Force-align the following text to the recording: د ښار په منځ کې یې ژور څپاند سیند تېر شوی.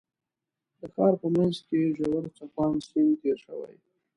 د 0.79 0.81
ښار 0.93 1.13
په 1.21 1.27
منځ 1.35 1.55
کې 1.67 1.75
یې 1.83 1.89
ژور 1.97 2.23
څپاند 2.37 2.77
سیند 2.89 3.13
تېر 3.21 3.37
شوی. 3.45 3.75